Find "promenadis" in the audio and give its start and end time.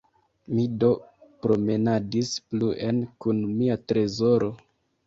1.47-2.33